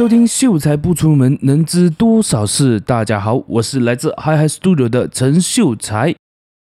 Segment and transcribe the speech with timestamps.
[0.00, 2.80] 收听秀才不出门，能知多少事。
[2.80, 6.14] 大家好，我是来自 Hi Hi Studio 的陈秀才。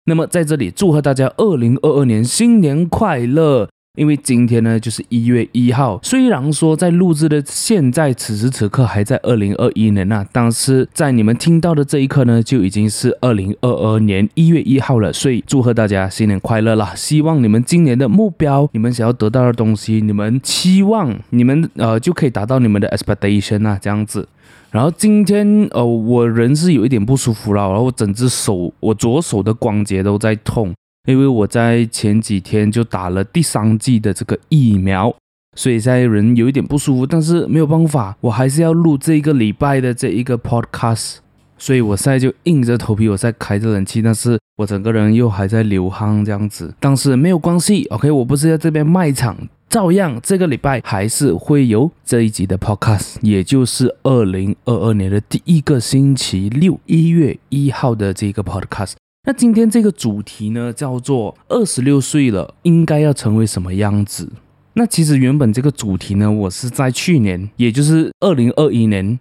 [0.05, 3.69] 那么在这里祝贺大家二零二二年新年快乐。
[3.97, 5.99] 因为今天呢，就是一月一号。
[6.03, 15.11] 虽然说在录制的现在此时此刻还在二零二一年呐，但是在你们听到的这一刻呢，就已经是二零二二年一月一号了。
[15.11, 16.93] 所以祝贺大家新年快乐啦！
[16.95, 24.27] 希望你们今年的目标，你们想要得到的东西，你们期望你们呃就可以达到你们的 expectation 啊，这样子。
[24.69, 30.71] 然后今天呃，我人是有一点不舒服了，然后我整只手，我左手的关节都在痛。
[31.07, 35.15] 因为我在前几天就打了第三剂的这个疫苗，
[35.55, 41.15] 所以现在人有一点不舒服，但是没有办法，我还是要录这一个礼拜的这一个 podcast，
[41.57, 49.37] 所以我现在就硬着头皮，我在开着冷气，但是我整个人又还在流汗这样子，但是没有关系，OK，我不是在这边卖场，
[49.69, 58.95] 照样这个礼拜还是会有这一集的 podcast，也就是二零二二年的第一个星期六，一月一号的这个 podcast。
[59.27, 64.31] 那今天这个主题呢，叫做二十六岁了，应该要成为什么样子？
[64.75, 69.19] 那其实原本这个主题呢，我是在去年，也就是二零二一年。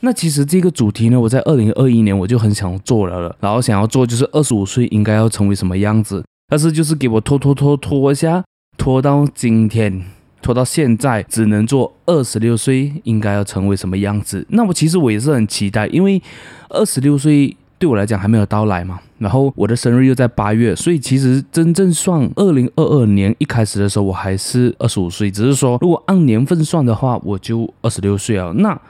[0.00, 8.44] 那其实这个主题呢，我在二零二一年我就很想做了了，然后想要做就是二十五岁应该要成为什么样子，但是就是给我拖拖拖拖一下，
[8.76, 10.04] 拖到今天，
[10.42, 14.46] 拖到现在，只能做二十六岁应该要成为什么样子。
[14.50, 16.22] 那我其实我也是很期待，因为
[16.68, 17.56] 二十六岁。
[17.82, 28.52] 对我来讲还没有到来嘛，然后我的生日又在八月，所以其实真正算二零二二年一开始的时候，我还是二十五岁，只是说如果按年份算的话，我就二十六岁啊。
[28.54, 28.80] 那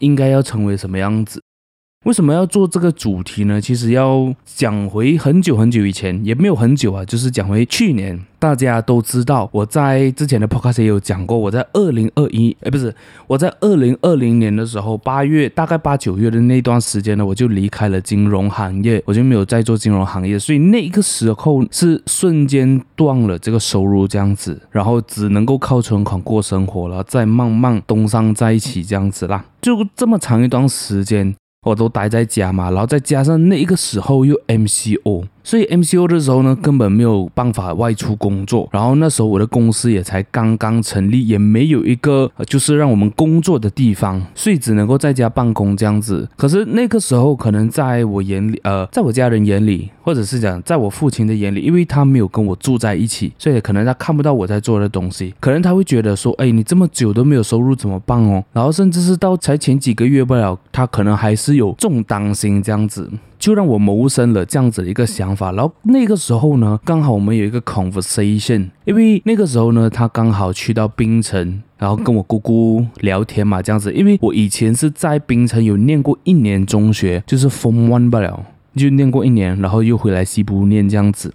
[0.00, 1.40] 应该要成为什么样子？
[2.06, 3.60] 为什么要做这个主题呢？
[3.60, 8.24] 其实要讲回很久很久以前，也没有很久啊，就是讲回去年。
[8.38, 12.94] 大家都知道，我在之前的 podcast 也有讲过，我在二零二一，哎，不是，
[13.26, 31.34] 我在二零二零年的时候，八月大概八九月的那段时间呢，我就离开了金融行业，我就没有再做金融行业，所以那个时候是瞬间断了这个收入，这样子，然后只能够靠存款过生活了，再慢慢东山再起这样子啦，就这么长一段时间。
[31.66, 38.68] 我都待在家嘛，然后再加上那个时候又 MCO，所以 MCO 的时候呢，根本没有办法外出工作。
[38.72, 46.28] 然后那时候我的公司也才刚刚成立，也没有一个就是让我们工作的地方，所以只能够在家办公这样子。
[46.36, 58.44] 可是那个时候，可能在我眼里，呃，在我家人眼里，或者是讲在我父亲的眼里，因为他没有跟我住在一起，所以可能他看不到我在做的东西，可能他会觉得说，哎，你这么久都没有收入怎么办哦？
[58.52, 61.56] 然后甚至是到才前几个月不了，他可能还是。
[61.56, 63.10] 有重担心这样子，
[63.46, 65.52] 就让我萌生了这样子的一个想法。
[65.52, 73.92] 然后那个时候呢，刚好我们有一个 conversation，因为那个时候呢，他刚好去到槟城，然后跟我姑姑聊天嘛，这样子。
[73.92, 81.32] 因为我以前是在槟城有念过一年中学，就是 Form One 罢了，就念过一年，然后又回来西部念这样子。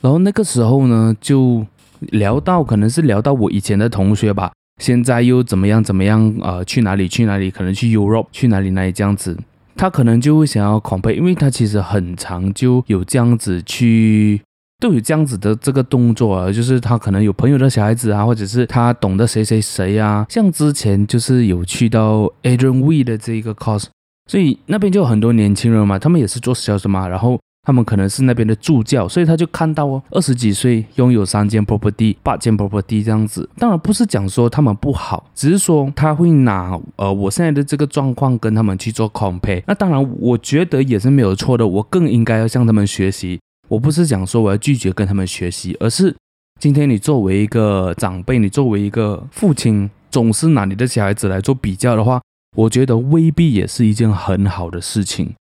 [0.00, 1.66] 然后那个时候呢，就
[1.98, 6.64] 聊到可能是聊到我以前的同学吧，现在又怎么样怎么样啊、呃？
[6.64, 7.50] 去哪里去哪里？
[7.50, 9.36] 可能去 Europe，去哪里哪里这样子。
[9.80, 14.38] 他可能就会想要 copy，因为他其实很长就有这样子去，
[14.78, 23.86] 都有这样子的这个动作啊，就是他可能有朋友的小孩子啊，或者是他懂得谁谁谁啊，像之前就是有去到 Adrian Wee 的这一个 course，
[24.30, 27.40] 所以那边就有很多年轻人嘛，他们也是做销售嘛，然后。
[27.62, 33.48] 他们可能是那边的助教，所以他就看到哦，二十几岁拥有三间 property、八间 property 这样子。
[33.58, 39.62] 当然不是讲说他们不好，只是说他会拿呃我现在的这个状况跟他们去做 compare。
[39.66, 43.38] 那当然，我觉得也是没有错的，我更应该要向他们学习。
[43.68, 46.16] 我不是讲说我要拒绝跟他们学习，而是
[46.58, 52.20] 今天你作为一个长辈，你作为一个父亲，总是拿你的小孩子来做比较的话，
[52.56, 55.34] 我觉得未必也是一件很好的事情。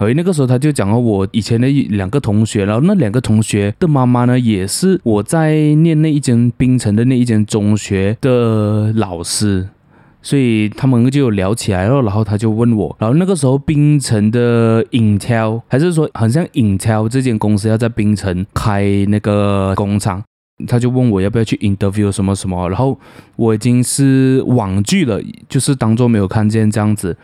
[0.00, 9.68] 所以那个时候他就讲了我以前的一两个同学，然后那两个同学的妈妈呢，也是我在念那一间槟城的那一间中学的老师，
[10.22, 12.00] 所以他们就有聊起来了。
[12.00, 20.24] 然后他就问我，然后那个时候槟城的 Intel 还是说很像 Intel 这间公司要在槟城开那个工厂，
[20.66, 22.98] 他就问我要不要去 interview 什么什么，然后
[23.36, 27.14] 我已经是婉拒了，就是当做没有看见这样子。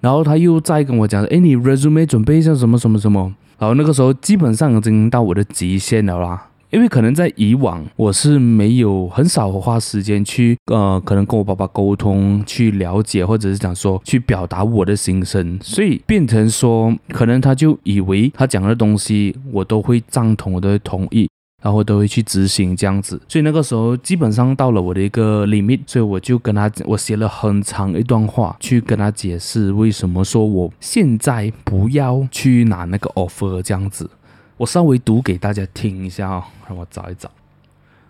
[0.00, 3.34] 然后他又再跟我讲，哎，你 resume 准备一下什么什么什么。
[3.58, 21.28] 然后那个时候基本上已经到我的极限了啦，因为可能在以往我是没有很少花时间去呃，可能跟我爸爸沟通，去了解或者是讲说去表达我的心声，所以变成说可能他就以为他讲的东西我都会赞同，我都会同意。
[21.60, 23.20] 然后都会去执行这样子。
[23.28, 34.08] 所以那个时候基本上到了我的一个 limit，所以我就跟他我写了很长一段话去跟他解释为什么说我现在不要去拿那个 offer 这样子。
[34.56, 37.30] 我稍微读给大家听一下啊、哦，让我找一找。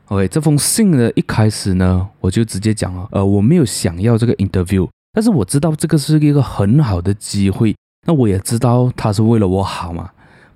[0.06, 7.74] OK，这封信的一开始呢，我就直接讲了，呃，我没有想要这个 interview，但是我知道这个是一个很好的机会。
[8.06, 10.10] 那我也知道他是为了我好嘛，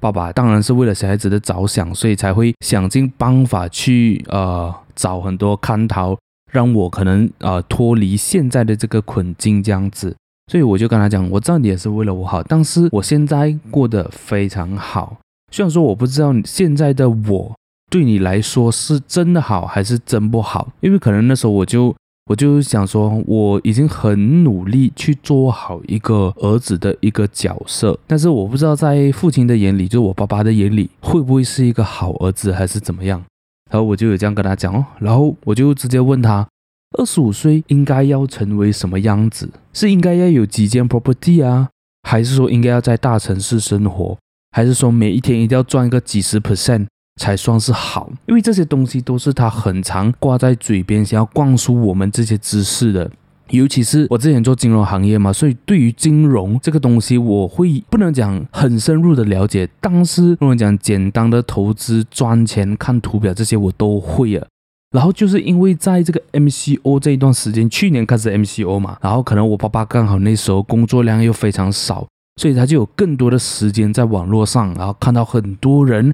[0.05, 6.19] 爸爸当然是为了小孩子的着想，所以才会想尽办法去呃找很多看头，
[6.53, 10.15] 让我可能呃脱离现在的这个困境这样子。
[10.53, 15.17] 所以我就跟他讲，我知道你也是为了我好，但是我现在过得非常好。
[15.51, 17.57] 虽然说我不知道现在的我
[17.91, 21.97] 对你来说是真的好还是真不好，因为可能那时候我就。
[22.27, 33.23] 我就想说，我已经很努力去做好一个儿子的一个角色，但是我不知道在父亲的眼里，就是我爸爸的眼里，会不会是一个好儿子，还是怎么样？
[33.71, 36.49] 然后我就有这样跟他讲哦，然后我就直接问他，
[36.97, 39.51] 二十五岁应该要成为什么样子？
[39.75, 41.69] 是应该要有几间 property 啊，
[42.09, 44.17] 还是说应该要在大城市生活，
[44.53, 46.87] 还是说每一天一定要赚个几十 percent？
[47.21, 53.11] 才算是好，因为这些东西都是他很常挂在嘴边，想要灌输我们这些知识的。
[53.51, 64.47] 尤其是我之前做金融行业嘛，所以对于金融这个东西，我会不能讲很深入的了解，但是不能讲简单的投资、赚钱、看图表这些，我都会啊。
[64.91, 72.07] 然后就是因为在这个 MCO 这一段时间，去年开始 MCO 嘛，然后可能我爸爸刚好那时候工作量又非常少，
[72.41, 76.13] 所以他就有更多的时间在网络上，然后看到很多人。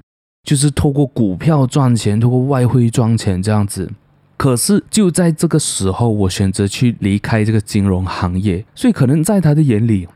[0.51, 3.89] 就是透过股票赚钱，透过外汇赚钱这样子。
[4.37, 10.09] 可是就在这个时候，我选择去离开这个金融行业，所以可能在他的眼里，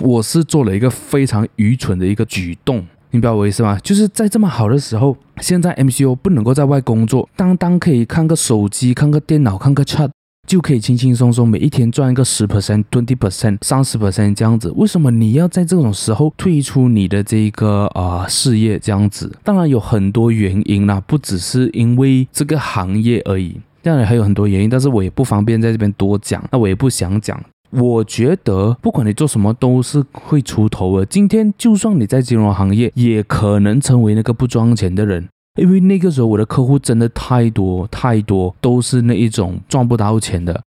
[0.00, 2.78] 我是做了一个非常愚蠢的一个举动。
[3.10, 3.78] 你明白我意思吗？
[3.82, 10.08] 就是在这么好的时候，现在 MCO 不能够在外工作，单单可以看个手机、看个电脑、看个 chat。
[10.46, 14.70] 就可以轻轻松松每一天赚一个十 percent、twenty percent、三十 percent 这样子。
[14.76, 19.30] 为什么你要在这种时候退出你的这个啊、呃、事业这样子？
[19.42, 27.42] 当然有很多原因啦，不只是因为这个行业而已，当然还有很多原因，但是我也不方便在这边多讲，那我也不想讲。
[27.70, 31.06] 我觉得不管你做什么都是会出头的。
[31.06, 35.28] 今天就算你在金融行业，也可能成为那个不赚钱的人。
[35.60, 40.62] 因为那个时候我的客户真的太多太多，都是那一种赚不到钱的，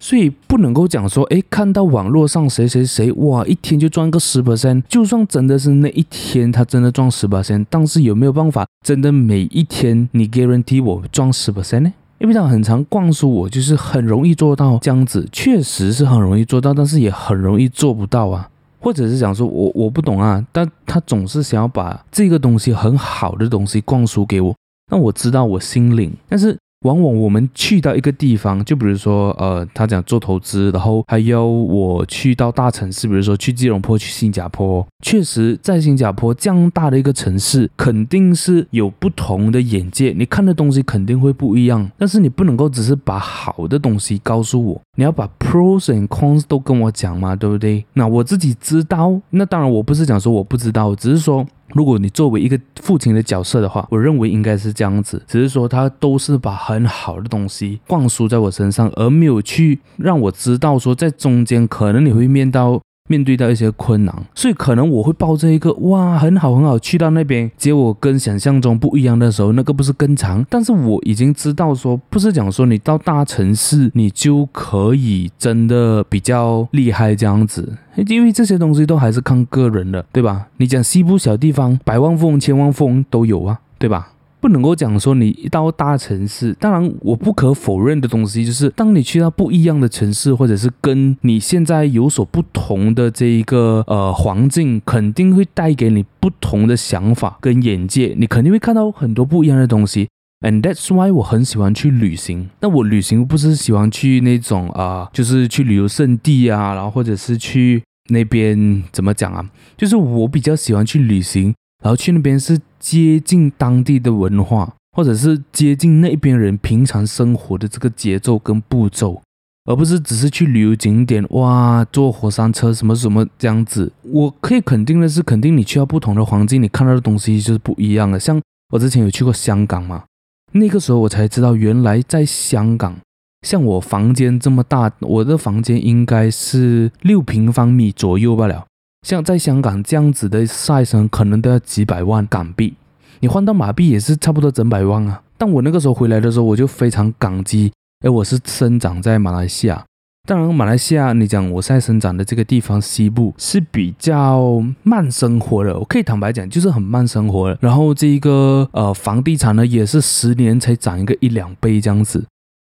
[0.00, 11.92] 所以不能够讲说，哎，看到网络上谁谁谁，哇，一天就赚个十 percent，就算真的是那一天他真的赚十 percent，但是有没有办法真的每一天你 guarantee 我赚十 percent 呢？
[12.18, 18.48] 因为这样很常灌输我，就是很容易做到这样子，确实是很容易做到，但是也很容易做不到啊。
[18.82, 24.54] 或者是想说，我我不懂啊，但他总是想要把这个东西很好的东西灌输给我，
[24.90, 26.58] 那我知道我心领，但是。
[26.82, 34.86] 往往我们去到一个地方，就比如说，呃，他讲做投资，然后还要我去到大城市，比如说去吉隆坡、去新加坡。
[35.04, 41.90] 确实，在新加坡这样大的一个城市，肯定是有不同的眼界，你看的东西肯定会不一样。
[41.98, 47.84] 但是你不能够只是把好的东西告诉我，你要把 pros and cons 都跟我讲嘛，对不对？
[47.94, 51.46] 那我自己知道，那当然我不是讲说我不知道，只是说。
[51.72, 62.80] 如果你作为一个父亲的角色的话，我认为应该是这样子，只是说他都是把很好的东西灌输在我身上，而没有去让我知道说在中间可能你会面到。
[63.08, 70.44] 面对到一些困难，所以可能我会抱着一个哇，很好很好，去到那边，结果跟想象中不一样的时候，那个不是更长？
[70.48, 80.46] 但是我已经知道说，不是讲说你到大城市你就可以真的比较厉害这样子，因为这些东西都还是看个人的，对吧？
[80.58, 84.12] 你讲西部小地方，百万富翁、千万富翁都有啊，对吧？
[84.42, 100.08] 不能够讲说你一到大城市，当然我不可否认的东西就是，当你去到不一样的城市，或者是跟你现在有所不同的这一个呃环境，肯定会带给你不同的想法跟眼界，你肯定会看到很多不一样的东西。
[100.40, 102.50] And that's why 我很喜欢去旅行。
[102.58, 107.80] 那我旅行不是喜欢去那种啊、就是去旅游胜地啊，然后或者是去
[108.10, 109.48] 那边怎么讲啊？
[109.76, 111.54] 就是我比较喜欢去旅行。
[111.82, 119.20] 然后去那边是接近当地的文化，或者是接近那边人平常生活的这个节奏跟步骤，
[119.64, 123.92] 而不是只是去旅游景点，哇，坐火山车什么什么这样子。
[124.02, 128.20] 我可以肯定的是，肯定你去到不同的环境，你看到的东西就是不一样的。
[128.20, 130.04] 像我之前有去过香港嘛，
[130.52, 132.96] 那个时候我才知道，原来在香港，
[133.42, 138.66] 像我房间这么大，我的房间应该是六平方米左右罢了。
[139.02, 142.74] 像在香港这样子的赛程可能都要几百万港币，
[143.20, 145.22] 你换到马币也是差不多整百万啊。
[145.36, 147.72] 但我那个时候回来的时候，我就非常感激，
[148.04, 149.84] 哎，我是生长在马来西亚。
[150.28, 157.58] 当然，马来西亚，你讲我现在生长的这个地方西部是比较慢生活的，我可以坦白讲，就是很慢生活的。
[157.60, 162.24] 然后这一个呃房地产呢，也是十年才涨一个一两倍这样子。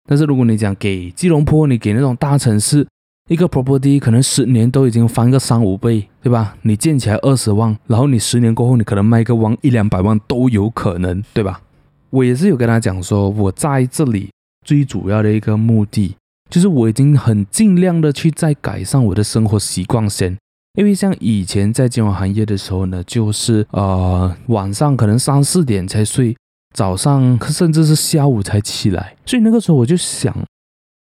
[0.09, 2.85] 但是如果你讲给吉隆坡，你给那种大城市
[3.31, 6.57] 一个 property，可能十年都已经翻个三五倍，对吧？
[6.63, 11.63] 你建起来二十万，然后你十年过后，你可能卖个万一两百万都有可能，对吧？
[12.11, 14.31] 我也是有跟他讲说，我在这里
[14.67, 16.15] 最主要的一个目的。
[16.51, 20.37] 就是我已经很尽量的去再改善我的生活习惯先，
[20.79, 26.37] 因为像以前在金融行业的时候呢，就是呃晚上可能三四点才睡，
[26.73, 30.37] 早上甚至是下午才起来，所以那个时候我就想，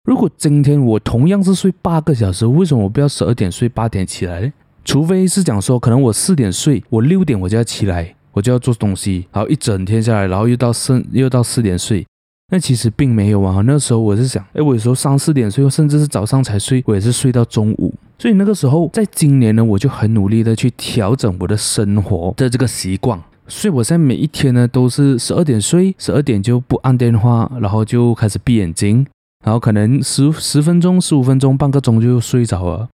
[0.09, 4.51] 如果今天我同样是睡八个小时，为什么我不要十二点睡八点起来呢？
[4.83, 12.07] 除非是讲说，可能我四点睡，我六点我就要起来，我就要做东西，然后一整天下来，然后又到四又到四点睡。
[12.51, 17.93] 那其实并没有啊，那时候我是想，哎，我有时候三四点睡，甚至是早上才睡，我也是睡到中午。
[18.19, 23.23] 所以那个时候，在今年呢，我就很努力的去调整我的生活的这个习惯。
[23.47, 29.07] 所以我现在每一天呢，都是十二点睡，十二点就不按电话，然后就开始闭眼睛，
[29.45, 32.89] 然后可能十十分钟、十五分钟、半个钟就睡着了。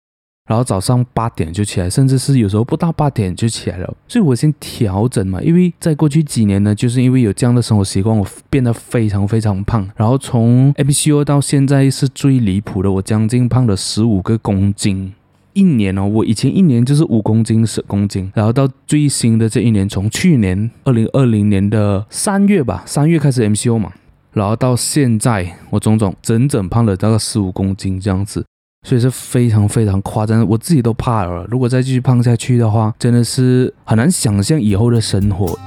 [0.46, 3.94] 然后早上八点就起来，甚至是有时候不到八点就起来了。
[4.06, 9.88] 所以我先调整嘛，因为在过去几年呢，就是因为有这样的生活习惯，我变得非常非常胖。
[9.96, 15.14] 然后从 MCO 到现在是最离谱的，我将近胖了十五个公斤。
[15.54, 23.92] 一年哦，我以前一年就是五公斤、十公斤，然后到最新的这一年，从去年二零二零年的三月吧，三月开始 MCO 嘛，
[24.34, 28.44] 然后到现在，我总总整整胖了大概十五公斤这样子。
[28.86, 31.46] 所以是非常非常夸张，我自己都怕了。
[31.50, 35.58] 如果再继续胖下去的话，真的是很难想象以后的生活。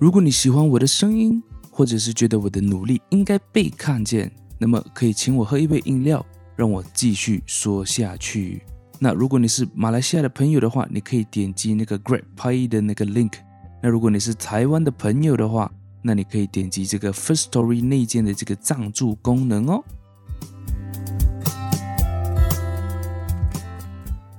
[0.00, 8.62] 如果你喜欢我的声音，或者是觉得我的努力应该被看见，那么可以请我喝一杯饮料，让我继续说下去。
[8.98, 13.34] 那如果你是马来西亚的朋友的话，你可以点击那个 GrabPay 的那个 link。
[13.80, 15.70] 那如果你是台湾的朋友的话，
[16.02, 19.84] 那你可以点击这个 First Story 内建的这个赞助功能哦。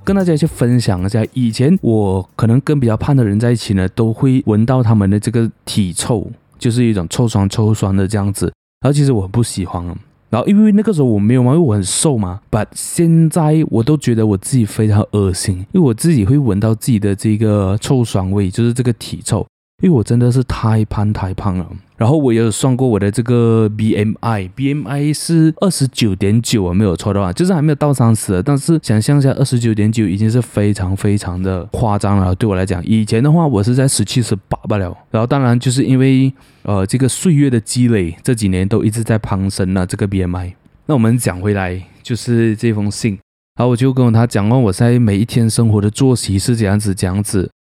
[0.04, 8.52] 跟大家去分享一下，以前我可能跟比较胖的人在一起呢，都会闻到他们的这个体臭，就是一种臭酸臭酸的这样子。
[8.82, 9.86] 然后其实我很不喜欢，
[10.30, 12.40] 然后因为那个时候我没有嘛，因为我很瘦嘛。
[12.52, 19.46] But 现在我都觉得我自己非常恶心，因为我自己会闻到自己的这个臭酸味，就是这个体臭。
[19.82, 21.66] 因为我真的是太胖太胖了，
[22.00, 32.34] 然后我也有算过我的这个 BMI，BMI 是二十九点九啊，没有错的话，就是还没有到三十，但是想象一下，二十九点九已经是非常非常的夸张了。
[32.36, 40.54] 对我来讲，以前的话我是在十七十八罢了，然后当然就是因为呃这个岁月的积累，这几年都一直在攀升了这个 BMI。
[40.86, 43.20] 那我们讲回来，就是这封信，
[43.58, 47.52] 然后我就跟他讲了我在每一天生活的作息是这样子这样子。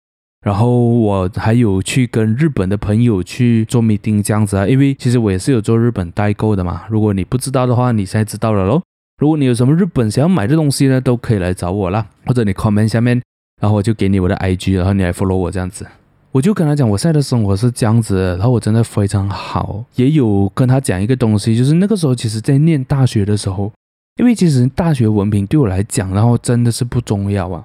[0.47, 6.83] 然后我还有去跟日本的朋友去做 meeting 这样子啊，因为其实我也是有做日本代购的嘛。
[6.88, 8.80] 如果你不知道的话，你现在知道了喽。
[9.18, 13.21] 如果你有什么日本想要买的东西呢，都可以来找我啦，或者你 comment 下面，
[13.61, 15.85] 然后我就给你我的 IG，然后你来 follow 我这样子。
[16.30, 19.85] 我就跟他讲，我现在的生活是这样子，然后我真的非常好。
[19.97, 23.73] 也有跟他讲一个东西，就是那个时候其实在念大学的时候，
[24.21, 27.64] 因为其实大学文凭对我来讲，然后真的是不重要啊。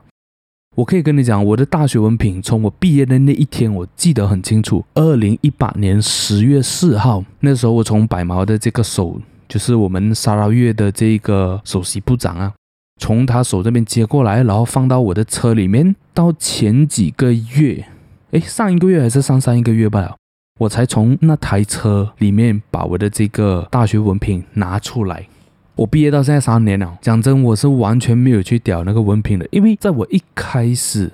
[0.76, 4.84] 我可以跟你讲，我的大学文凭从我毕业的那一天，我记得很清楚。
[4.96, 12.52] 二零一八年十月四号，那时候我从百毛的这个手，就是我们沙拉越的这个首席部长啊，
[13.00, 15.96] 从他手这边接过来，然后放到我的车里面。
[16.12, 17.86] 到前几个月，
[18.32, 20.16] 诶，上一个月还是上上一个月吧，
[20.60, 25.28] 我才从那台车里面把我的这个大学文凭拿出来。
[25.76, 31.12] 我毕业到现在三年了，讲真，我是完全没有去屌那个文凭的，因为在我一开始。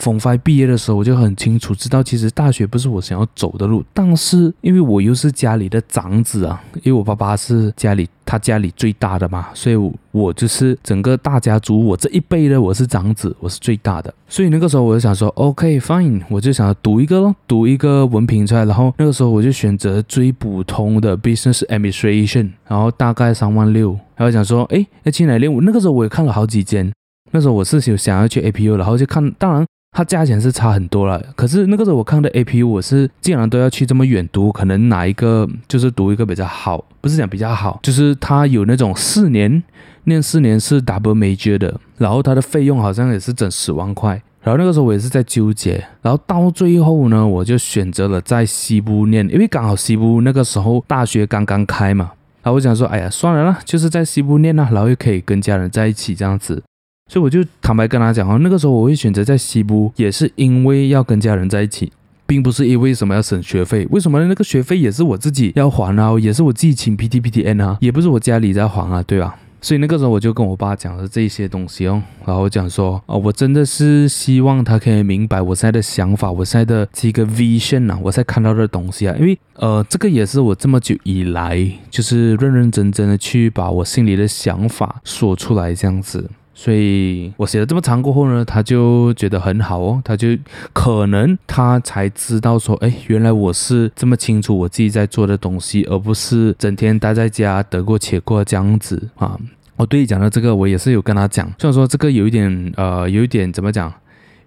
[0.00, 3.84] Form 5毕业的时候，我就很清楚知道，其实大学不是我想要走的路。
[3.92, 9.76] 但是因为我又是家里的长子啊，因为我爸爸是家里他家里最大的嘛，所以
[10.12, 14.12] 我就是整个大家族，我这一辈的我是长子，我是最大的。
[14.28, 18.64] 所以那个时候我就想说，OK fine，我就想要读一个咯，读一个文凭出来。
[18.64, 23.98] 然后那个时候我就选择最普通的 Business Administration，然后大概三万六。
[24.14, 25.48] 然后想说，哎，要去哪里？
[25.48, 26.92] 我那个时候我也看了好几间，
[27.30, 29.64] 那时候我是有想要去 APU，然后就看，当然。
[29.96, 39.62] 它价钱是差很多了，可是那个时候我看的 APU，我是既然都要去这么远读，可能哪一个就是读一个比较好，不是讲比较好，就是它有那种四年
[40.04, 52.12] 念四年是 double major 的，然后它的费用好像也是整十万块，然后那个时候我也是在纠结，然后到最后呢，我就选择了在西部念，因为刚好西部那个时候大学刚刚开嘛。
[52.42, 56.62] 然后我想说，哎呀，算了啦，就是在西部念啦，然后又可以跟家人在一起这样子。
[57.08, 61.92] 所以我就坦白跟他讲哦，那个时候我会选择在西部，也是因为要跟家人在一起，
[62.26, 63.86] 并不是因为什么要省学费。
[63.90, 64.26] 为什么呢？
[64.26, 69.36] 那个学费也是我自己要还啊，也是我自己请 PTPTN 啊，也不是我家里在还啊，对吧？
[69.62, 86.28] 所以那个时候我就跟我爸讲了这些东西哦，然后讲说，哦，我真的是希望他可以明白我现在的想法，我现在的这个 vision 啊，我现在看到的东西啊，因为呃，这个也是我这么久以来就是认认真真的去把我心里的想法说出来这样子。
[86.58, 90.28] 所以我写了这么长过后呢，他就觉得很好哦，他就
[90.72, 99.38] 可能他才知道说，哎，原来我是这么清楚我自己在做的东西，而不是整天待在家得过且过这样子啊。
[99.76, 103.92] 我，对你，讲到这个，我也是有跟他讲，虽然说这个有一点呃，有一点怎么讲，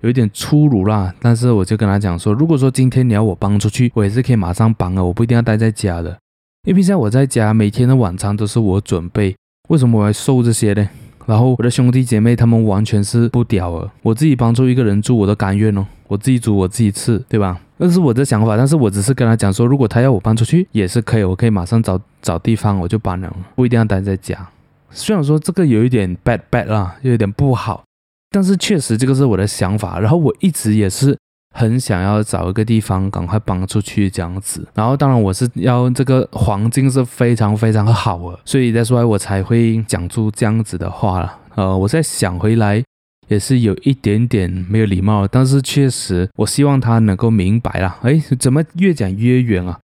[0.01, 6.17] 有一点粗鲁啦，但是我就跟他讲说，如果说今天你要我帮出去，我也是可以马上帮啊，我不一定要待在家的，
[6.67, 9.35] 因为现在我在家，每天的晚餐都是我准备，
[9.67, 10.89] 为什么我要受这些呢？
[11.29, 17.61] 然后我的兄弟姐妹他们完全是不屌了，我自己帮助一个人住我都甘愿哦，我自己煮我自己吃，对吧？
[17.77, 24.49] 那是我的想法，但是我只是跟他讲说，如果他要我搬出去也是可以，我可以马上找找地方我就搬了，不一定要待在家。
[24.89, 27.83] 虽然说这个有一点 bad bad 啦，又有点不好，
[28.31, 29.99] 但是确实这个是我的想法。
[29.99, 31.15] 然后我一直也是
[31.55, 34.67] 很想要找一个地方赶快搬出去这样子。
[34.73, 41.37] 然后当然我是要这个环境是非常非常好的，所以 that's why 我才会讲出这样子的话了。
[41.55, 42.83] 呃，我在想回来
[43.27, 47.97] 也是有一点点没有礼貌，但是确实我希望他能够明白啦。
[48.03, 49.79] 哎，怎么越讲越远啊？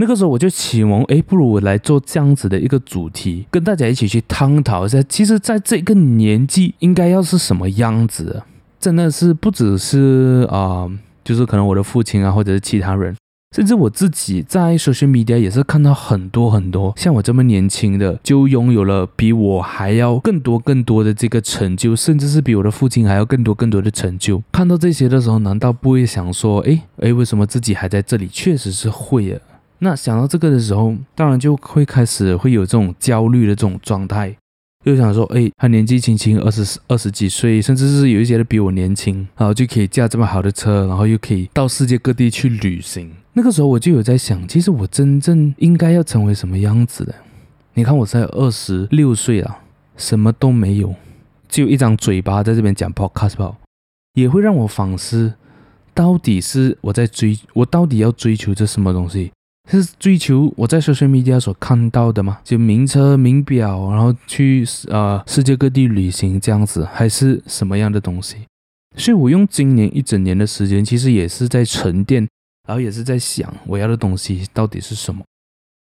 [0.00, 8.44] 那个时候我就启蒙，哎，不如我来做这样子的一个主题，跟大家一起去探讨一下，其实在这个年纪应该要是什么样子？
[8.78, 10.88] 真的是不只是啊、
[11.28, 13.14] 就是可能我的父亲啊，或者是其他人，
[13.54, 24.42] 甚至我自己在 social media 也是看到很多很多像我这么年轻的，就拥有了比我还要更多更多的这个成就，甚至是比我的父亲还要更多更多的成就。
[24.50, 28.26] 看到这些的时候，难道不会想说，哎哎，为什么自己还在这里？
[28.28, 29.38] 确实是会啊。
[29.80, 34.34] 那想到这个的时候，当然就会开始会有这种焦虑的这种状态，
[34.88, 43.10] 又想说，哎，他年纪轻轻，二十二十几岁，甚至是有一些人比我年轻，然后就可以驾这么好的车，然后又可以到世界各地去旅行。
[43.34, 47.14] 那个时候我就有在想，其实我真正应该要成为什么样子的？
[47.74, 49.60] 你看我才二十六岁啊，
[49.96, 50.94] 什么都没有，
[51.48, 53.54] 只有一张嘴巴在这边讲 podcast，
[54.14, 55.34] 也会让我反思，
[55.92, 59.30] 到底是我在追，我到底要追求这什么东西？
[59.68, 62.38] 是追求我在 social media 所看到的吗？
[62.42, 68.36] 就名车名表，然后去呃世界各地旅行这样子，还是什么样的东西？
[68.96, 72.26] 所以我用今年一整年的时间，其实也是在沉淀，
[72.66, 75.22] 然后也是在想我要的东西到底是什么。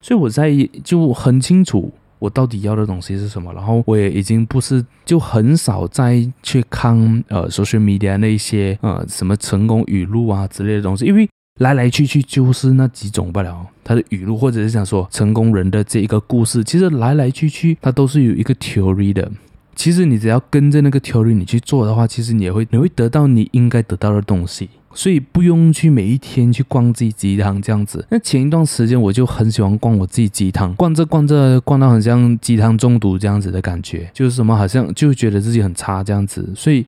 [0.03, 0.51] 所以我在
[0.83, 11.27] 就很清楚我到底要的东西是什么，然后我也已经不是就很少再去看呃 social media 那些呃什么成功语录啊之类的东西，因为。
[11.57, 19.31] 来来去去就是那几种罢了，他的语录或者是想说成功人的这一个故事，其实来来去去它都是有一个 theory 的。
[19.75, 24.69] 其实你只要跟着那个 theory 你去做的话，其实你也会你会得到你应该得到的东西。
[24.93, 28.03] 所以不用去每一天去灌自己鸡汤这样子。
[28.09, 36.85] 那前一段时间我就很喜欢灌我自己鸡汤，灌着灌着灌到很像鸡汤中毒这样子的感觉，就是什么好像就觉得自己很差这样子，所以。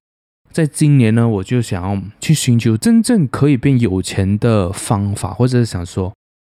[0.51, 6.13] 在今年呢，我就想要去寻求真正可以变有钱的方法，或者是想说，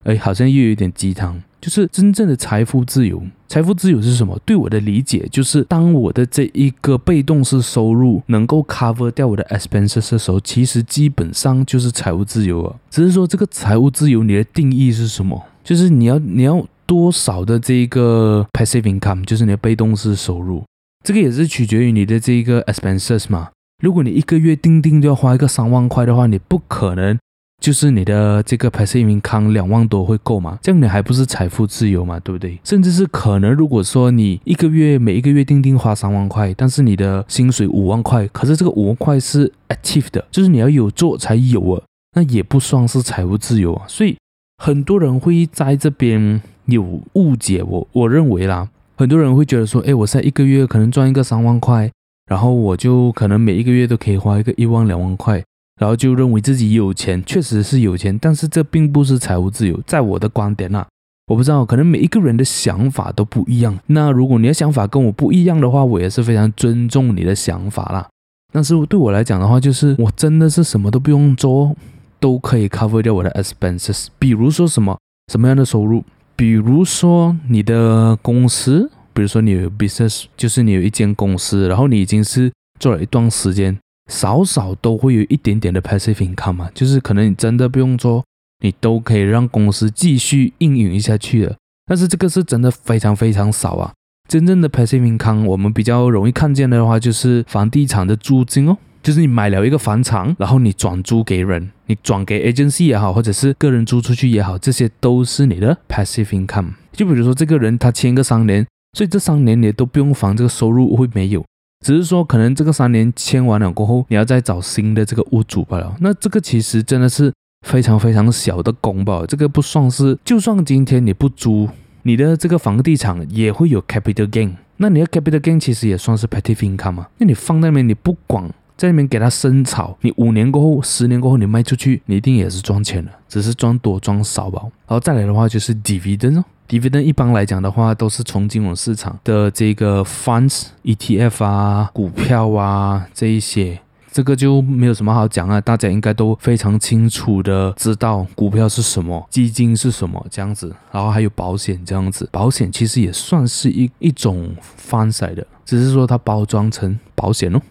[0.06, 3.22] 哎，好像又有一点鸡汤，就是真正的财富自由。
[3.48, 4.40] 财富自由是什么？
[4.46, 12.76] 对我的理解，就是当我的这一个被动式收入能够 cover 掉我的 expenses 的时候，其实基本上就是财务自由了。
[12.90, 15.44] 只是说这个财务自由，你的定义是什么？
[15.64, 20.64] 就是你要你要多少的这一个 passive income，就是你的被动式收入，
[21.04, 23.50] 这个也是取决于你的这一个 expenses 嘛。
[23.82, 27.18] 如果你一个月定定就要花一个三万块的话，你不可能
[27.60, 30.60] 就是你的这个 passive income 两万多会够吗？
[30.62, 32.60] 这样你还不是财富自由嘛，对不对？
[32.64, 41.82] 甚至是可能，如果说你一个月每一个月定定花三万块，但是你的薪水五万块，可是这个五万块是 active 的，就是你要有做才有啊，
[42.16, 43.86] 那也不算是财务自由啊。
[43.88, 44.16] 所以
[44.58, 51.92] 很多人会在这边有误解我，我认为啦，很多人会觉得说，哎，我现在一个月可能赚一个三万块。
[52.32, 55.44] 然后我就可能每一个月都可以花一个一万两万块，
[55.78, 59.78] 然后就认为自己有钱，确实是有钱，但是这并不是财务自由。
[59.86, 60.88] 在我的观点啊，
[61.28, 63.78] 我不知道，可能每一个人的想法都不一样。
[63.88, 68.08] 那如果你的想法跟我不一样的话，我也是非常尊重你的想法啦。
[68.54, 71.76] 但是对我来讲的话，就是我真的是什么都不用做，
[72.22, 74.08] 都可以 cover 掉我的 expenses。
[74.18, 74.98] 比如说什么
[75.30, 76.06] 什么样的收入？
[76.38, 83.78] 比如说你的公司，比如说你有 business，就是你有一间公司，然后你已经是做了一段时间，
[84.12, 88.24] 少少都会有一点点的 passive income 嘛，就是可能你真的不用做，
[88.64, 91.56] 你都可以让公司继续运营下去的。
[91.86, 93.92] 但是这个是真的非常非常少啊。
[94.30, 106.76] 真正的 passive income，我们比较容易看见的话，就是房地产的租金哦，就是你买了一个房产，然后你转租给人，你转给 agency 也好，或者是个人租出去也好，这些都是你的 passive income。
[106.94, 111.44] 就比如说这个人他签个三年，所以这三年你都不用烦这个收入会没有，
[111.86, 115.96] 只是说可能这个三年签完了过后，你要再找新的这个屋主罢了。
[116.00, 117.34] 那这个其实真的是
[117.68, 121.70] 非常非常小的工吧，这个不算是，就算今天你不租。
[122.04, 127.08] 你的这个房地产也会有 capital gain，那你的 capital gain 其实也算是 passive income 嘛？
[127.20, 128.44] 那你放在那边，你不管
[128.76, 134.64] 在那边给它生炒，你五年过后、十年过后你卖出去，你一定也是赚钱的，只是赚多赚少吧。
[134.64, 143.78] 然后再来的话就是 dividend 哦，dividend 一般来讲的话都是从金融市场的这个 funds、ETF 啊、股票啊这一些。
[144.14, 157.62] 这个就没有什么好讲啊，大家应该都非常清楚的知道股票是什么，基金是什么这样子，然后还有保险这样子，保险其实也算是一一种方式的，只是说它包装成保险哦。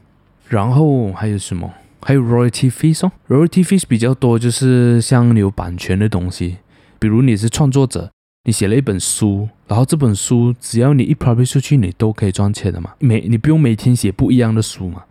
[0.48, 1.70] 然后还有什么？
[2.00, 6.56] 还有 royalty fees 哦，royalty fees 比较多，就是像你有版权的东西，
[6.98, 8.10] 比如你是创作者，
[8.50, 15.04] 你写了一本书，然后这本书只要你一 publish 出去，你都可以赚钱的嘛，每你不用每天写不一样的书嘛。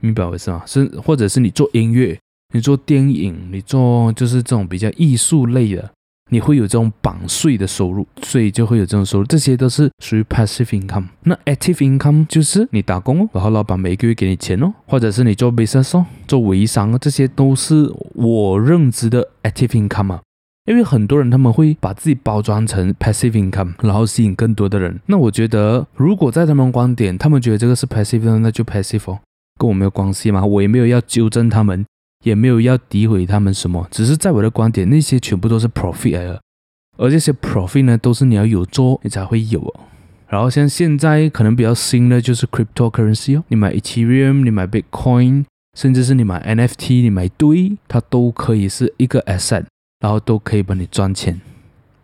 [0.00, 0.60] 明白我意思吗？
[0.66, 2.18] 是，或者是你做音乐，
[2.52, 5.88] 你做电影，你做就是这种比较艺术类的，
[6.30, 11.06] 你会有这种版税的收入，所以就会有这种收入，这些都是属于 passive income。
[11.22, 20.20] 那 active income 就是你打工哦，然后老板每个月给你钱哦，或者是你做 business 哦，做微商，这些都是我认知的 active income 啊。
[20.70, 25.00] 因为很多人他们会把自己包装成 passive income，然后吸引更多的人。
[25.06, 29.18] 那我觉得，如果在他们观点，他们觉得这个是 passive，那就 passive 哦。
[29.58, 31.84] 跟我没有关系嘛，我也没有要纠正他们，
[32.24, 36.40] 也没有要诋毁他们什么，只是在我的观点，那些全部都是 profit 来的，
[36.96, 39.80] 而这些 profit 呢，都是你要有做，你才会有哦。
[40.28, 45.44] 然后像现在可能比较新的就是 cryptocurrency 哦，你买 Ethereum，你买 Bitcoin，
[45.76, 49.64] 甚至是你买 NFT，你买堆，它都可以是一个 asset，
[50.00, 51.40] 然后都可以帮你赚钱，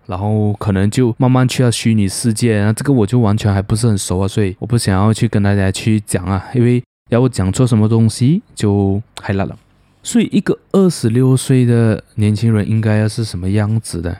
[0.06, 6.82] 然后可能就慢慢去到虚拟世界，那这个我就完全还不是很熟啊，所以我不想要去跟大家去讲啊，因为。
[7.08, 9.56] 要我讲错什么东西就太辣了，
[10.02, 14.18] 所以一个二十六岁的年轻人应该要是什么样子的？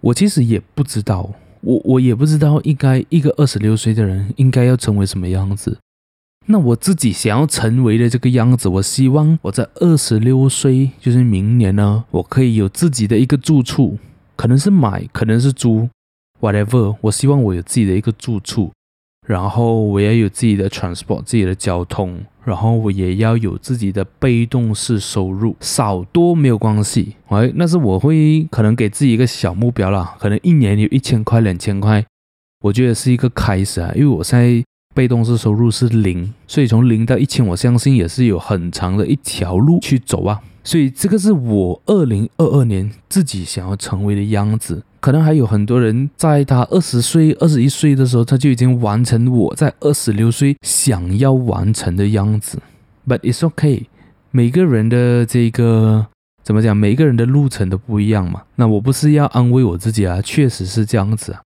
[0.00, 5.76] 我其实也不知道，我我也不知道应该一个二十六岁的人应该要成为什么样子。
[6.46, 13.98] 那我自己想要成为的这个样子，我希望我在二十六岁，就是明年呢，我可以有自己的一个住处，
[14.36, 15.88] 可能是买，可能是租
[16.40, 16.96] ，whatever。
[17.00, 18.70] 我希望我有自己的一个住处。
[19.26, 32.06] 然后我也有自己的 transport，自己的交通，然后我也要有自己的被动式收入，少多没有关系，哎，那是我会可能给自己一个小目标啦，可能一年有一千块、两千块，
[32.60, 34.64] 我觉得是一个开始啊，因为我现在
[34.96, 44.82] 被动式收入是零，所以从零到一千，我相信也是有很长的一条路去走啊，所以这个是我二零二二年自己想要成为的样子。
[44.98, 52.58] 可能还有很多人在他二十岁、二十一岁的时候，他就已经完成我在二十六岁想要完成的样子。
[53.06, 53.84] But it's okay，
[54.30, 56.06] 每个人的这个
[56.42, 56.74] 怎么讲？
[56.74, 58.44] 每个人的路程都不一样嘛。
[58.54, 61.42] 那我不是要安慰我自己啊，确实是这样子啊。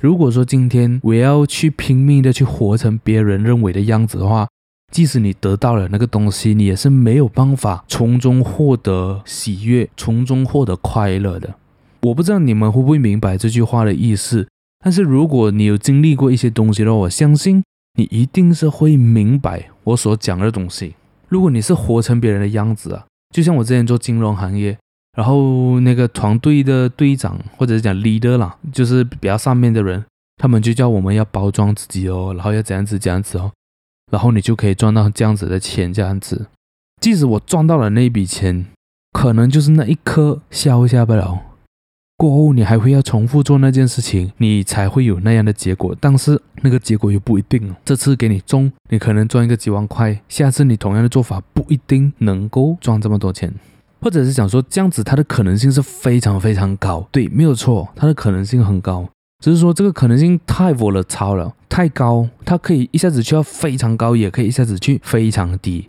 [0.00, 4.46] 如果说今天我要去拼命的去活成别人认为的样子的话，
[4.92, 11.56] 即使你得到了那个东西，你也是没有办法从中获得喜悦，从中获得快乐的。
[12.02, 14.46] 我不知道你们会不会明白这句话的意思，
[14.84, 17.64] 但是如果你有经历过一些东西的话，我相信
[17.98, 20.94] 你一定是会明白我所讲的东西。
[21.28, 24.78] 如果你是活成别人的样子啊，就像我之前做金融行业，
[25.16, 30.04] 然后那个团队的队长或者是讲 leader 啦，就是比较上面的人，
[30.36, 33.50] 他们就叫我们要包装自己哦，然后要怎样子这样子哦，
[34.12, 36.46] 然后你就可以赚到这样子的钱，这样子。
[37.00, 38.66] 即使我赚到了那一笔钱，
[39.12, 41.42] 可能就是那一刻笑一下不了。
[42.16, 45.96] 过后你还会要重复做那件事情，你才会有那样的结果。
[46.00, 47.74] 但是那个结果又不一定。
[47.84, 53.54] 这次给你中，你可能赚一个几万块；下次你同样的做法不一定能够赚这么多钱。
[54.00, 57.06] 或者是想说这样子，它的可能性是非常非常高。
[57.10, 59.08] 对，没有错，它的可能性很高。
[59.40, 65.88] 只是说这个可能性太 volatile 了，太高，它可以一下子去到非常高，也可以一下子去非常低。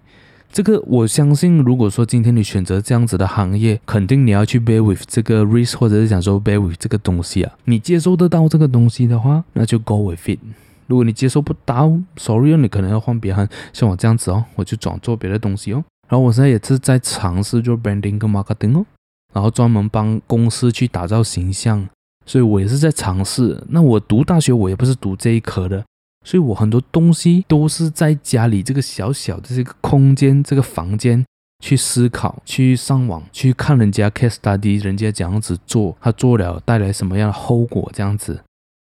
[0.51, 10.39] 这个我相信，如果说今天你选择这样子的行业，肯定你要去 bear with 这个 risk，或者是想说 bear with 这个东西啊，你接受得到这个东西的话，那就 go with it。
[10.87, 15.83] 如果你接受不到，sorry，你可能要换别行，像我这样子哦，我就转做别的东西哦。
[16.09, 18.85] 然后我现在也是在尝试做 branding 跟 marketing 哦，
[19.33, 21.87] 然后专门帮公司去打造形象。
[22.25, 23.63] 所以我也是在尝试。
[23.69, 25.83] 那我读大学，我也不是读这一科的，
[26.23, 31.25] 所以我很多东西都是在家里这个小小的这个空间、这个房间
[31.65, 38.39] 去思考、去上网、去看人家 case study，人家怎样子做，他做了带来什么样的后果，这样子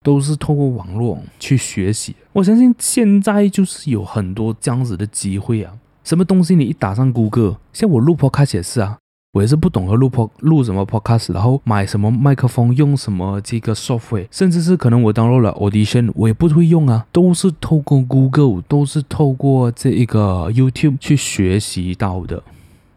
[0.05, 2.15] 都是透过网络去学习。
[2.35, 8.99] 我相信现在就是有很多这样子的机会啊，什么东西你一打上 Google，像我录 podcast 也是啊。
[9.35, 22.43] 我也是不懂得录 pod 录什么 podcast，然后买什么麦克风，用什么这个 software，甚至是可能我 download 了 Audition，我也不会用啊，都是透过 Google，都是透过这一个 YouTube 去学习到的。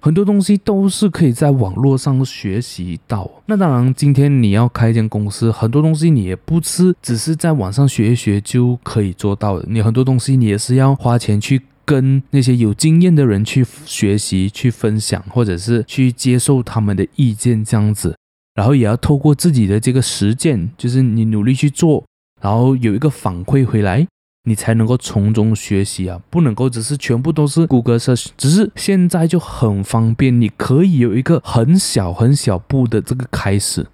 [0.01, 3.31] 很多东西都是可以在网络上学习到。
[3.45, 11.61] 那当然，今天你要开一间公司，很多东西你也不是只是在网上学一学就可以做到的，你很多东西你也是要花钱去。
[11.85, 18.17] 跟那些有经验的人去学习、去分享，或者是去接受他们的意见，这样子，
[18.55, 22.03] 然后也要透过自己的这个实践，就是你努力去做，
[22.41, 24.07] 然后有一个反馈回来，
[24.47, 33.87] 你才能够从中学习啊，不能够只是全部都是谷歌 search，只是现在就很方便，你可以有一个很小很小步的这个开始，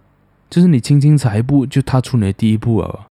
[0.50, 3.08] 就是你轻轻踩一步就踏出你的第一步了。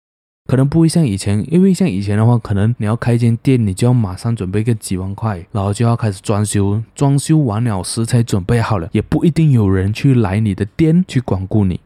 [0.46, 11.80] 可能不会像以前，因为像以前的话，可能你要开一间店，你就要马上准备个几万块，然后就要开始装修，装修完了，食材准备好了，也不一定有人去来你的店去光顾你。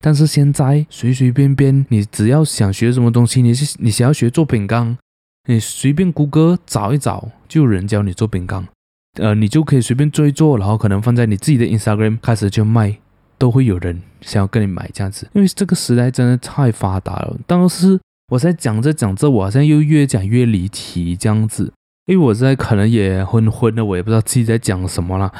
[0.00, 4.98] 但是现在随随便便，你只要想学什么东西，你是你想要学做饼干，
[5.48, 8.68] 你随便谷歌找一找，就有人教你做饼干，
[9.18, 12.98] 呃，你就可以随便做一做，然后可能放在你自己的 Instagram 开始就卖。
[13.38, 17.36] 都会有人想要跟你买这样子，因为这个时代真的太发达了。
[17.46, 21.72] 但是我在讲着讲着，我好像又越讲越离题这样子，
[22.06, 25.32] 因为我在可能也昏昏的，我也不知道自己在讲什么了。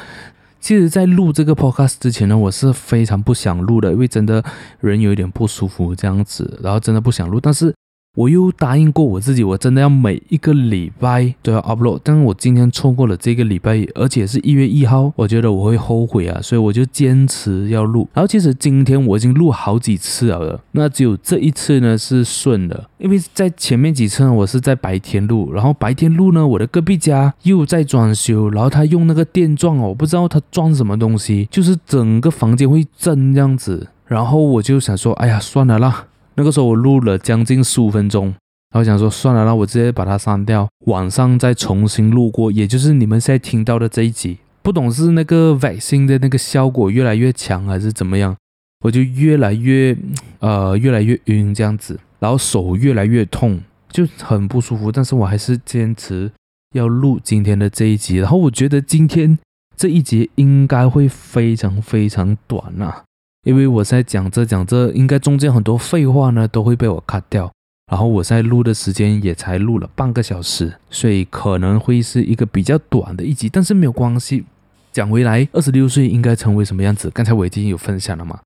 [0.59, 4.43] 其实，在录这个 podcast 之前呢，我是非常不想录的，因为真的
[4.79, 7.73] 人有一点不舒服这样子，然后真的不想录，但是。
[8.15, 11.99] 我又答应过我自己，我真的要每一个礼拜都要 upload。
[12.03, 18.07] 但是我今天错过了这个礼拜，而且是一月一号，我觉得我会后悔啊，所以我就坚持要录。
[18.13, 36.05] 然后其实今天我已经录好几次了，那只有这一次呢是顺的，因为在前面几次呢我是在白天录，然后白天录呢我的隔壁家又在装修，然后他用那个电钻哦，我不知道他钻什么东西，就是整个房间会震这样子，然后我就想说，哎呀，算了啦。
[36.35, 38.27] 那个时候我录了将近十五分钟，
[38.71, 44.37] 然后想说算了，那我直接把它删掉，晚上再重新录过，也就是你们现在听到的这一集。
[44.61, 48.35] 不懂是那个 vaccine 的那个效果越来越强还是怎么样，
[48.83, 49.95] 我就越来越
[50.39, 54.91] 呃越来越晕这样子，然后手越来越痛，就很不舒服。
[54.91, 56.31] 但是我还是坚持
[56.73, 59.37] 要录今天的这一集，然后我觉得今天
[59.77, 63.03] 这一集应该会非常非常短啊。
[63.45, 67.51] 因为我在讲着讲着，应该中间很多废话呢都会被我 cut 掉，
[67.91, 74.43] 然后我在录的时间也才录了半个小时，所以可能会是一个比较短的一集，但是没有关系。
[74.91, 77.09] 讲回来，二十六岁应该成为什么样子？
[77.11, 78.39] 刚才我已经有分享了嘛，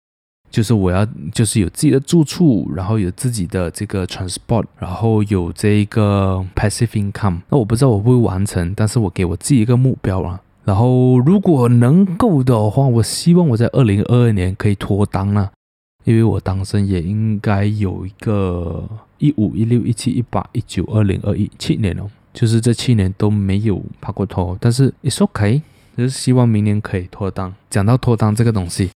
[0.51, 7.39] 就是我要就是有自己的住处，然后有自己的这个 transport，然后有这个 passive income。
[7.49, 10.41] 那我不知道我会不会完成，但是我给我自己一个目标啊。
[10.69, 15.49] 然后，如果能够的话，我希望我在二零二二年可以脱单啊，
[16.03, 25.63] 因为我单身也应该有一个一五一六一七一八一九二零二一七年哦，就是这七年都没有拍过拖，但是 it's OK，
[25.97, 27.51] 就是希望明年可以脱单。
[27.71, 28.91] 讲到脱单这个东西，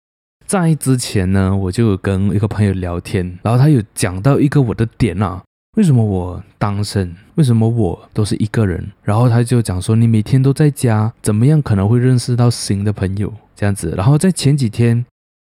[0.46, 5.42] 在之前呢，我就有跟一个朋友聊天，然后他有讲到一个我的点啊。
[5.76, 7.16] 为什么我单身？
[7.34, 8.92] 为什么我都是一个人？
[9.02, 13.34] 然后他就讲说，你每天都在家，怎么样可能会认识到新的朋友？
[13.56, 13.92] 这样子。
[13.98, 15.04] 然后在前几天，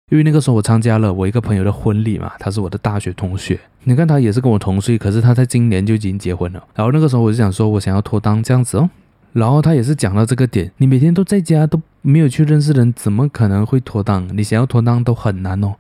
[0.10, 3.60] 因为那个时候我参加了我一个朋友的婚礼嘛，他是我的大学同学。
[3.84, 6.68] 你看他也是跟我同岁，可是他在今年就已经结婚了。
[6.74, 8.90] 然后那个时候我就想说，我想要脱单这样子哦。
[9.34, 14.26] 然后他也是讲到这个点，你每天都在家都没有去认识人，怎么可能会脱单？
[14.32, 15.76] 你想要脱单都很难哦。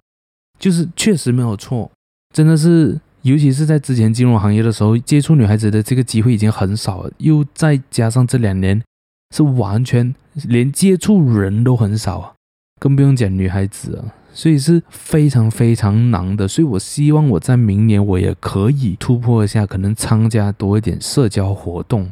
[0.59, 1.89] 就是确实没有错，
[2.33, 2.99] 真的是。
[3.23, 8.81] 尤其是在之前金融行业的时候，接触女孩子的这个机会已经很少了，又再加上这两年
[9.35, 10.13] 是完全
[10.47, 12.33] 连接触人都很少啊，
[12.79, 14.13] 更不用讲女孩子啊。
[14.35, 16.47] 所以是非常非常难的。
[16.47, 22.11] 所以我希望我在明年我也可以突破一下，可能参加多一点社交活动。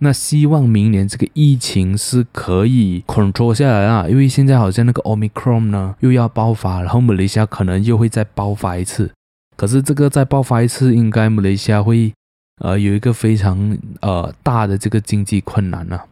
[0.00, 9.10] 那希望明年这个疫情是可以 control 下来啊，因为现在好像那个 Omicron 呢又要爆发，然后马来西亚可能又会再爆发一次。
[9.56, 12.12] 可是这个再爆发一次，应该马来西亚会
[12.62, 16.04] 呃有一个非常呃大的这个经济困难啊。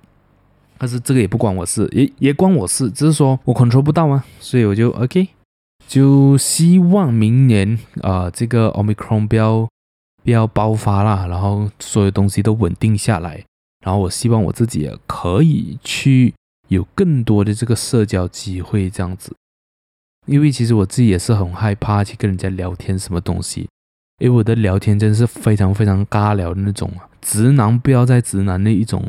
[0.78, 5.28] 但是这个也不关我事，也也关我事，只是说我 control 不到啊，所以我就 OK，
[5.86, 9.68] 就希望明年啊、呃、这个 Omicron 不要
[10.24, 13.44] 不要爆发啦，然后所有东西都稳定下来。
[13.84, 16.34] 然后我希望我自己也可以去
[16.68, 19.34] 有更多的这个社交机会，这样子。
[20.26, 23.68] 因为其实我自己也是很害怕去跟人家聊天什么东西，
[24.18, 29.02] 因为我的聊天真是非常非常尬聊的那种啊，直男不要再直男的一种。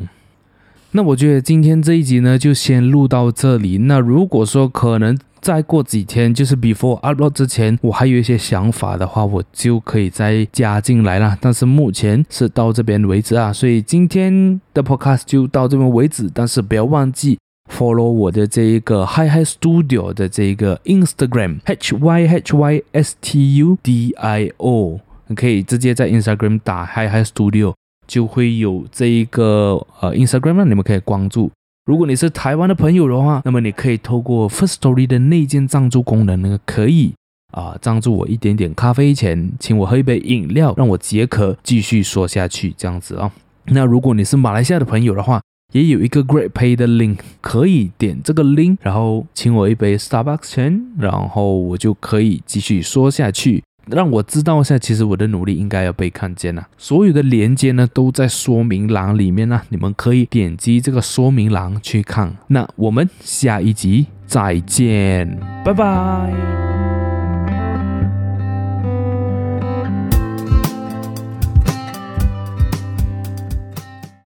[0.91, 3.79] 那我觉得今天这一集呢，就先录到这里。
[3.79, 5.17] 那如果说可能。
[5.43, 11.37] 再过几天，就是 before upload 之前，我还有一些想法的话，我就可以再加进来了。
[11.41, 16.31] 但是目前是到这边为止啊，所以今天的 podcast 就到这边为止。
[16.33, 17.37] 但是不要忘记
[17.71, 24.13] follow 我的这一个 Hi Hi Studio 的这一个 Instagram H Y H Y S T U D
[24.17, 27.73] I O，你可以直接在 Instagram 打 Hi Hi Studio，
[28.07, 31.51] 就会有这一个呃 Instagram 你们可以关注。
[31.85, 37.13] 如果你是台湾的朋友的话，那么你可以透过 First Story 的内建赞助功能呢，可以
[37.51, 43.31] 啊赞助我一点点咖啡钱，请我喝一杯饮料，让我解渴，继续说下去这样子啊。
[43.65, 45.41] 那如果你是马来西亚的朋友的话，
[45.73, 53.61] 也有一个 Great Pay 的 link，可以点这个 link，然后请我一杯 Starbucks 钱，然后我就可以继续说下去。
[53.87, 56.65] 让我知道一下，其实我的努力应该要被看见了。
[56.77, 62.33] 所有的连接呢，都在说明栏里面呢，你们可以点击这个说明栏去看。
[62.47, 66.72] 那我们下一集再见，拜拜。